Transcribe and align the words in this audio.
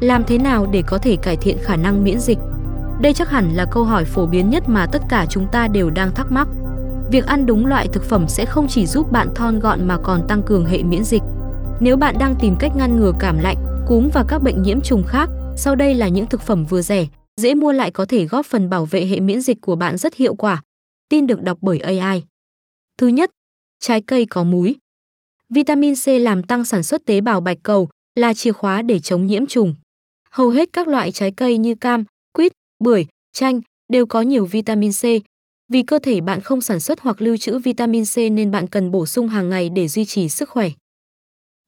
Làm 0.00 0.24
thế 0.24 0.38
nào 0.38 0.66
để 0.72 0.82
có 0.86 0.98
thể 0.98 1.16
cải 1.16 1.36
thiện 1.36 1.56
khả 1.62 1.76
năng 1.76 2.04
miễn 2.04 2.20
dịch? 2.20 2.38
Đây 3.00 3.12
chắc 3.12 3.30
hẳn 3.30 3.50
là 3.54 3.66
câu 3.72 3.84
hỏi 3.84 4.04
phổ 4.04 4.26
biến 4.26 4.50
nhất 4.50 4.68
mà 4.68 4.86
tất 4.92 5.02
cả 5.08 5.26
chúng 5.30 5.46
ta 5.52 5.68
đều 5.68 5.90
đang 5.90 6.14
thắc 6.14 6.32
mắc. 6.32 6.48
Việc 7.10 7.26
ăn 7.26 7.46
đúng 7.46 7.66
loại 7.66 7.88
thực 7.88 8.04
phẩm 8.04 8.28
sẽ 8.28 8.44
không 8.44 8.68
chỉ 8.68 8.86
giúp 8.86 9.12
bạn 9.12 9.28
thon 9.34 9.60
gọn 9.60 9.88
mà 9.88 9.98
còn 10.02 10.28
tăng 10.28 10.42
cường 10.42 10.66
hệ 10.66 10.82
miễn 10.82 11.04
dịch. 11.04 11.22
Nếu 11.80 11.96
bạn 11.96 12.14
đang 12.18 12.34
tìm 12.40 12.56
cách 12.60 12.72
ngăn 12.76 12.96
ngừa 12.96 13.12
cảm 13.20 13.38
lạnh, 13.38 13.56
cúm 13.86 14.08
và 14.12 14.24
các 14.28 14.42
bệnh 14.42 14.62
nhiễm 14.62 14.80
trùng 14.80 15.04
khác, 15.06 15.30
sau 15.56 15.74
đây 15.74 15.94
là 15.94 16.08
những 16.08 16.26
thực 16.26 16.42
phẩm 16.42 16.64
vừa 16.64 16.82
rẻ, 16.82 17.06
dễ 17.40 17.54
mua 17.54 17.72
lại 17.72 17.90
có 17.90 18.04
thể 18.04 18.24
góp 18.24 18.46
phần 18.46 18.70
bảo 18.70 18.84
vệ 18.84 19.06
hệ 19.06 19.20
miễn 19.20 19.40
dịch 19.40 19.60
của 19.60 19.76
bạn 19.76 19.96
rất 19.96 20.14
hiệu 20.14 20.34
quả. 20.34 20.62
Tin 21.08 21.26
được 21.26 21.42
đọc 21.42 21.58
bởi 21.60 21.78
AI. 21.78 22.22
Thứ 22.98 23.06
nhất, 23.06 23.30
trái 23.80 24.00
cây 24.00 24.26
có 24.26 24.44
múi. 24.44 24.76
Vitamin 25.48 25.94
C 25.94 26.08
làm 26.08 26.42
tăng 26.42 26.64
sản 26.64 26.82
xuất 26.82 27.04
tế 27.06 27.20
bào 27.20 27.40
bạch 27.40 27.58
cầu, 27.62 27.88
là 28.14 28.34
chìa 28.34 28.52
khóa 28.52 28.82
để 28.82 28.98
chống 28.98 29.26
nhiễm 29.26 29.46
trùng. 29.46 29.74
Hầu 30.36 30.48
hết 30.48 30.68
các 30.72 30.88
loại 30.88 31.12
trái 31.12 31.30
cây 31.30 31.58
như 31.58 31.74
cam, 31.74 32.04
quýt, 32.32 32.52
bưởi, 32.84 33.06
chanh 33.32 33.60
đều 33.92 34.06
có 34.06 34.20
nhiều 34.20 34.46
vitamin 34.46 34.92
C. 34.92 35.02
Vì 35.72 35.82
cơ 35.82 35.98
thể 35.98 36.20
bạn 36.20 36.40
không 36.40 36.60
sản 36.60 36.80
xuất 36.80 37.00
hoặc 37.00 37.22
lưu 37.22 37.36
trữ 37.36 37.58
vitamin 37.58 38.04
C 38.04 38.16
nên 38.16 38.50
bạn 38.50 38.66
cần 38.66 38.90
bổ 38.90 39.06
sung 39.06 39.28
hàng 39.28 39.48
ngày 39.48 39.68
để 39.68 39.88
duy 39.88 40.04
trì 40.04 40.28
sức 40.28 40.48
khỏe. 40.48 40.70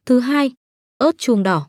Thứ 0.06 0.20
hai, 0.20 0.52
ớt 0.98 1.18
chuông 1.18 1.42
đỏ. 1.42 1.68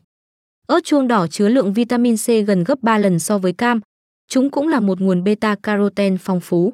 Ớt 0.66 0.84
chuông 0.84 1.08
đỏ 1.08 1.26
chứa 1.26 1.48
lượng 1.48 1.72
vitamin 1.72 2.16
C 2.16 2.26
gần 2.46 2.64
gấp 2.64 2.82
3 2.82 2.98
lần 2.98 3.18
so 3.18 3.38
với 3.38 3.52
cam. 3.52 3.80
Chúng 4.28 4.50
cũng 4.50 4.68
là 4.68 4.80
một 4.80 5.00
nguồn 5.00 5.24
beta 5.24 5.56
carotene 5.62 6.16
phong 6.20 6.40
phú. 6.40 6.72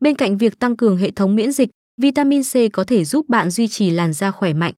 Bên 0.00 0.16
cạnh 0.16 0.38
việc 0.38 0.58
tăng 0.58 0.76
cường 0.76 0.96
hệ 0.96 1.10
thống 1.10 1.36
miễn 1.36 1.52
dịch, 1.52 1.70
vitamin 2.02 2.42
C 2.42 2.72
có 2.72 2.84
thể 2.84 3.04
giúp 3.04 3.28
bạn 3.28 3.50
duy 3.50 3.68
trì 3.68 3.90
làn 3.90 4.12
da 4.12 4.30
khỏe 4.30 4.52
mạnh. 4.52 4.74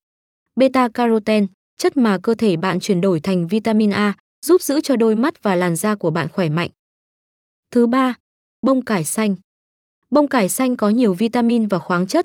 Beta 0.57 0.89
carotene, 0.89 1.47
chất 1.79 1.97
mà 1.97 2.19
cơ 2.23 2.35
thể 2.35 2.57
bạn 2.57 2.81
chuyển 2.81 3.01
đổi 3.01 3.21
thành 3.21 3.49
vitamin 3.49 3.91
A, 3.91 4.15
giúp 4.47 4.63
giữ 4.63 4.81
cho 4.81 4.97
đôi 4.97 5.17
mắt 5.17 5.43
và 5.43 5.55
làn 5.55 5.77
da 5.77 5.95
của 5.95 6.11
bạn 6.11 6.29
khỏe 6.29 6.49
mạnh. 6.49 6.71
Thứ 7.71 7.87
ba, 7.87 8.15
bông 8.63 8.83
cải 8.83 9.05
xanh. 9.05 9.37
Bông 10.11 10.29
cải 10.29 10.49
xanh 10.49 10.77
có 10.77 10.89
nhiều 10.89 11.15
vitamin 11.15 11.67
và 11.67 11.79
khoáng 11.79 12.07
chất. 12.07 12.25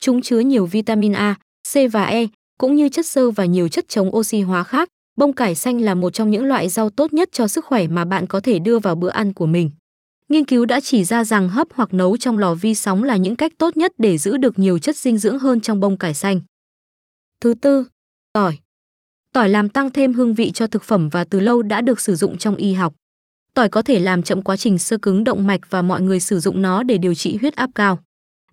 Chúng 0.00 0.22
chứa 0.22 0.40
nhiều 0.40 0.66
vitamin 0.66 1.12
A, 1.12 1.34
C 1.72 1.74
và 1.92 2.04
E, 2.04 2.26
cũng 2.58 2.76
như 2.76 2.88
chất 2.88 3.06
xơ 3.06 3.30
và 3.30 3.44
nhiều 3.44 3.68
chất 3.68 3.88
chống 3.88 4.16
oxy 4.16 4.40
hóa 4.40 4.64
khác. 4.64 4.88
Bông 5.16 5.32
cải 5.32 5.54
xanh 5.54 5.80
là 5.80 5.94
một 5.94 6.10
trong 6.10 6.30
những 6.30 6.44
loại 6.44 6.68
rau 6.68 6.90
tốt 6.90 7.12
nhất 7.12 7.28
cho 7.32 7.48
sức 7.48 7.64
khỏe 7.64 7.86
mà 7.86 8.04
bạn 8.04 8.26
có 8.26 8.40
thể 8.40 8.58
đưa 8.58 8.78
vào 8.78 8.94
bữa 8.94 9.08
ăn 9.08 9.32
của 9.32 9.46
mình. 9.46 9.70
Nghiên 10.28 10.44
cứu 10.44 10.64
đã 10.64 10.80
chỉ 10.80 11.04
ra 11.04 11.24
rằng 11.24 11.48
hấp 11.48 11.68
hoặc 11.74 11.94
nấu 11.94 12.16
trong 12.16 12.38
lò 12.38 12.54
vi 12.54 12.74
sóng 12.74 13.02
là 13.02 13.16
những 13.16 13.36
cách 13.36 13.52
tốt 13.58 13.76
nhất 13.76 13.92
để 13.98 14.18
giữ 14.18 14.36
được 14.36 14.58
nhiều 14.58 14.78
chất 14.78 14.96
dinh 14.96 15.18
dưỡng 15.18 15.38
hơn 15.38 15.60
trong 15.60 15.80
bông 15.80 15.96
cải 15.96 16.14
xanh. 16.14 16.40
Thứ 17.40 17.54
tư, 17.54 17.84
tỏi. 18.32 18.58
Tỏi 19.32 19.48
làm 19.48 19.68
tăng 19.68 19.90
thêm 19.90 20.12
hương 20.12 20.34
vị 20.34 20.50
cho 20.50 20.66
thực 20.66 20.82
phẩm 20.82 21.08
và 21.08 21.24
từ 21.24 21.40
lâu 21.40 21.62
đã 21.62 21.80
được 21.80 22.00
sử 22.00 22.14
dụng 22.14 22.38
trong 22.38 22.56
y 22.56 22.72
học. 22.72 22.94
Tỏi 23.54 23.68
có 23.68 23.82
thể 23.82 23.98
làm 23.98 24.22
chậm 24.22 24.42
quá 24.42 24.56
trình 24.56 24.78
sơ 24.78 24.98
cứng 24.98 25.24
động 25.24 25.46
mạch 25.46 25.60
và 25.70 25.82
mọi 25.82 26.02
người 26.02 26.20
sử 26.20 26.40
dụng 26.40 26.62
nó 26.62 26.82
để 26.82 26.98
điều 26.98 27.14
trị 27.14 27.36
huyết 27.40 27.56
áp 27.56 27.70
cao. 27.74 27.98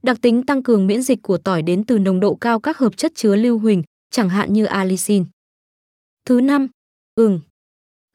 Đặc 0.04 0.18
tính 0.22 0.44
tăng 0.44 0.64
cường 0.64 0.88
miễn 0.88 1.02
dịch 1.02 1.22
của 1.22 1.38
tỏi 1.38 1.62
đến 1.62 1.84
từ 1.84 2.00
nồng 2.00 2.20
độ 2.20 2.36
cao 2.36 2.60
các 2.60 2.78
hợp 2.78 2.98
chất 2.98 3.12
chứa 3.16 3.36
lưu 3.36 3.60
huỳnh, 3.60 3.84
chẳng 4.12 4.30
hạn 4.30 4.54
như 4.54 4.66
allicin. 4.66 5.26
Thứ 6.26 6.42
năm, 6.42 6.68
gừng. 7.16 7.40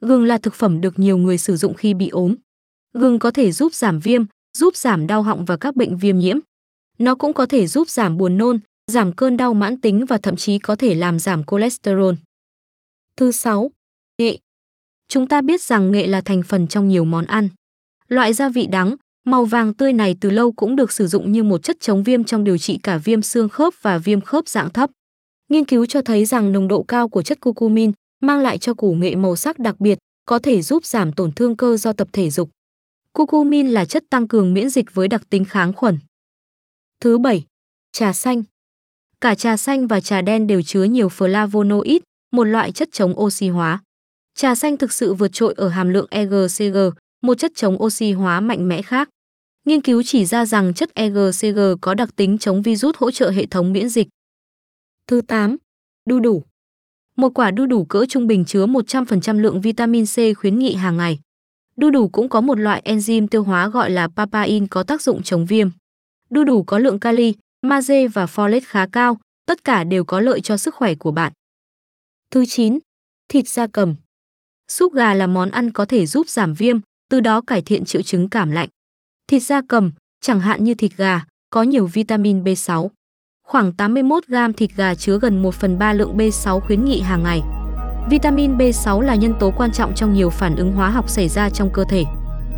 Gừng 0.01 0.25
là 0.25 0.39
thực 0.39 0.55
phẩm 0.55 0.81
được 0.81 0.99
nhiều 0.99 1.19
người 1.19 1.39
sử 1.39 1.57
dụng 1.57 1.75
khi 1.75 1.95
bị 1.95 2.09
ốm. 2.09 2.35
Gừng 2.95 3.19
có 3.19 3.31
thể 3.31 3.53
giúp 3.53 3.75
giảm 3.75 4.01
viêm, 4.01 4.25
giúp 4.59 4.77
giảm 4.77 5.07
đau 5.07 5.23
họng 5.23 5.45
và 5.45 5.57
các 5.57 5.77
bệnh 5.77 5.97
viêm 5.97 6.19
nhiễm. 6.19 6.39
Nó 6.99 7.15
cũng 7.15 7.33
có 7.33 7.47
thể 7.47 7.67
giúp 7.67 7.89
giảm 7.89 8.17
buồn 8.17 8.39
nôn, 8.39 8.59
giảm 8.87 9.13
cơn 9.13 9.37
đau 9.37 9.55
mãn 9.55 9.81
tính 9.81 10.07
và 10.07 10.19
thậm 10.19 10.37
chí 10.37 10.59
có 10.59 10.77
thể 10.77 10.95
làm 10.95 11.19
giảm 11.19 11.43
cholesterol. 11.45 12.15
Thứ 13.21 13.33
sáu, 13.33 13.71
nghệ. 14.19 14.39
Chúng 15.09 15.27
ta 15.27 15.41
biết 15.41 15.63
rằng 15.63 15.93
nghệ 15.93 16.07
là 16.07 16.21
thành 16.21 16.43
phần 16.43 16.69
trong 16.69 16.89
nhiều 16.89 17.05
món 17.05 17.27
ăn. 17.27 17.49
Loại 18.09 18.33
gia 18.33 18.49
vị 18.49 18.67
đắng, 18.67 18.97
màu 19.25 19.45
vàng 19.45 19.75
tươi 19.75 19.93
này 19.93 20.17
từ 20.21 20.31
lâu 20.31 20.53
cũng 20.53 20.77
được 20.77 20.93
sử 20.93 21.07
dụng 21.07 21.33
như 21.33 21.43
một 21.43 21.63
chất 21.63 21.77
chống 21.81 22.03
viêm 22.03 22.25
trong 22.25 22.45
điều 22.45 22.59
trị 22.59 22.79
cả 22.83 22.99
viêm 22.99 23.23
xương 23.23 23.49
khớp 23.49 23.75
và 23.83 23.99
viêm 23.99 24.21
khớp 24.21 24.49
dạng 24.49 24.71
thấp. 24.71 24.91
Nghiên 25.49 25.65
cứu 25.65 25.87
cho 25.87 26.03
thấy 26.03 26.25
rằng 26.25 26.53
nồng 26.53 26.69
độ 26.69 26.83
cao 26.83 27.09
của 27.09 27.23
chất 27.23 27.41
curcumin 27.41 27.93
mang 28.21 28.41
lại 28.41 28.59
cho 28.59 28.75
củ 28.75 28.95
nghệ 28.95 29.15
màu 29.15 29.37
sắc 29.37 29.59
đặc 29.59 29.81
biệt, 29.81 29.99
có 30.25 30.39
thể 30.39 30.63
giúp 30.63 30.85
giảm 30.85 31.13
tổn 31.13 31.33
thương 31.33 31.57
cơ 31.57 31.77
do 31.77 31.93
tập 31.93 32.09
thể 32.13 32.31
dục. 32.31 32.51
Curcumin 33.13 33.69
là 33.69 33.85
chất 33.85 34.05
tăng 34.11 34.29
cường 34.29 34.55
miễn 34.55 34.71
dịch 34.71 34.95
với 34.95 35.09
đặc 35.09 35.23
tính 35.31 35.45
kháng 35.45 35.73
khuẩn. 35.73 35.99
Thứ 37.01 37.19
bảy, 37.19 37.45
trà 37.93 38.13
xanh. 38.13 38.43
Cả 39.21 39.35
trà 39.35 39.57
xanh 39.57 39.87
và 39.87 40.01
trà 40.01 40.23
đen 40.23 40.47
đều 40.47 40.63
chứa 40.63 40.85
nhiều 40.85 41.09
flavonoid, 41.09 42.01
một 42.31 42.45
loại 42.45 42.73
chất 42.73 42.89
chống 42.93 43.21
oxy 43.21 43.49
hóa. 43.49 43.83
Trà 44.35 44.55
xanh 44.55 44.77
thực 44.77 44.93
sự 44.93 45.15
vượt 45.15 45.33
trội 45.33 45.55
ở 45.57 45.69
hàm 45.69 45.89
lượng 45.89 46.07
EGCG, 46.11 46.77
một 47.23 47.35
chất 47.39 47.53
chống 47.55 47.83
oxy 47.83 48.13
hóa 48.13 48.41
mạnh 48.41 48.69
mẽ 48.69 48.83
khác. 48.83 49.09
Nghiên 49.67 49.81
cứu 49.81 50.03
chỉ 50.03 50.25
ra 50.25 50.47
rằng 50.47 50.75
chất 50.75 50.95
EGCG 50.95 51.59
có 51.81 51.95
đặc 51.95 52.17
tính 52.17 52.39
chống 52.39 52.63
virus 52.63 52.97
hỗ 52.97 53.11
trợ 53.11 53.31
hệ 53.31 53.47
thống 53.47 53.73
miễn 53.73 53.89
dịch. 53.89 54.09
Thứ 55.07 55.21
8. 55.21 55.57
Đu 56.07 56.21
đủ. 56.21 56.43
Một 57.17 57.35
quả 57.35 57.51
đu 57.51 57.67
đủ 57.67 57.85
cỡ 57.85 58.05
trung 58.09 58.27
bình 58.27 58.45
chứa 58.45 58.67
100% 58.67 59.41
lượng 59.41 59.61
vitamin 59.61 60.05
C 60.07 60.39
khuyến 60.39 60.59
nghị 60.59 60.75
hàng 60.75 60.97
ngày. 60.97 61.19
Đu 61.77 61.91
đủ 61.91 62.09
cũng 62.09 62.29
có 62.29 62.41
một 62.41 62.59
loại 62.59 62.83
enzyme 62.85 63.27
tiêu 63.27 63.43
hóa 63.43 63.69
gọi 63.69 63.91
là 63.91 64.09
papain 64.09 64.67
có 64.67 64.83
tác 64.83 65.03
dụng 65.03 65.23
chống 65.23 65.47
viêm. 65.47 65.71
Đu 66.31 66.45
đủ 66.45 66.63
có 66.63 66.79
lượng 66.79 67.01
kali, 67.01 67.35
magie 67.63 68.09
và 68.09 68.27
folate 68.27 68.61
khá 68.65 68.87
cao, 68.87 69.19
tất 69.47 69.65
cả 69.65 69.85
đều 69.85 70.05
có 70.05 70.21
lợi 70.21 70.41
cho 70.41 70.57
sức 70.57 70.75
khỏe 70.75 70.95
của 70.95 71.11
bạn. 71.11 71.33
Thứ 72.35 72.45
9. 72.47 72.79
Thịt 73.29 73.49
da 73.49 73.67
cầm. 73.67 73.95
Súp 74.69 74.95
gà 74.95 75.15
là 75.15 75.27
món 75.27 75.51
ăn 75.51 75.71
có 75.71 75.85
thể 75.85 76.07
giúp 76.07 76.29
giảm 76.29 76.55
viêm, 76.55 76.79
từ 77.09 77.21
đó 77.21 77.41
cải 77.41 77.63
thiện 77.63 77.85
triệu 77.85 78.03
chứng 78.03 78.29
cảm 78.29 78.51
lạnh. 78.51 78.69
Thịt 79.29 79.43
da 79.43 79.61
cầm, 79.69 79.93
chẳng 80.21 80.41
hạn 80.41 80.65
như 80.65 80.75
thịt 80.75 80.97
gà, 80.97 81.25
có 81.51 81.63
nhiều 81.63 81.87
vitamin 81.87 82.45
B6. 82.45 82.89
Khoảng 83.47 83.73
81 83.73 84.27
gram 84.27 84.53
thịt 84.53 84.71
gà 84.77 84.95
chứa 84.95 85.19
gần 85.19 85.43
1 85.43 85.55
phần 85.55 85.79
3 85.79 85.93
lượng 85.93 86.17
B6 86.17 86.61
khuyến 86.61 86.85
nghị 86.85 87.01
hàng 87.01 87.23
ngày. 87.23 87.43
Vitamin 88.11 88.59
B6 88.59 89.01
là 89.01 89.15
nhân 89.15 89.35
tố 89.41 89.53
quan 89.57 89.73
trọng 89.73 89.95
trong 89.95 90.15
nhiều 90.15 90.31
phản 90.31 90.57
ứng 90.57 90.73
hóa 90.73 90.91
học 90.91 91.09
xảy 91.09 91.29
ra 91.29 91.51
trong 91.51 91.71
cơ 91.73 91.85
thể. 91.91 92.05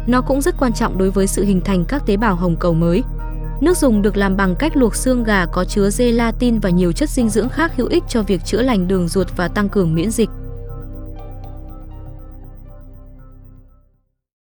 Nó 0.06 0.22
cũng 0.22 0.40
rất 0.40 0.54
quan 0.58 0.72
trọng 0.72 0.98
đối 0.98 1.10
với 1.10 1.26
sự 1.26 1.44
hình 1.44 1.60
thành 1.64 1.84
các 1.88 2.02
tế 2.06 2.16
bào 2.16 2.36
hồng 2.36 2.56
cầu 2.60 2.74
mới. 2.74 3.02
Nước 3.62 3.76
dùng 3.76 4.02
được 4.02 4.16
làm 4.16 4.36
bằng 4.36 4.56
cách 4.56 4.76
luộc 4.76 4.96
xương 4.96 5.24
gà 5.24 5.46
có 5.46 5.64
chứa 5.64 5.88
gelatin 5.98 6.58
và 6.58 6.70
nhiều 6.70 6.92
chất 6.92 7.08
dinh 7.08 7.28
dưỡng 7.28 7.48
khác 7.48 7.72
hữu 7.76 7.88
ích 7.88 8.02
cho 8.08 8.22
việc 8.22 8.44
chữa 8.44 8.62
lành 8.62 8.88
đường 8.88 9.08
ruột 9.08 9.26
và 9.36 9.48
tăng 9.48 9.68
cường 9.68 9.94
miễn 9.94 10.10
dịch. 10.10 10.28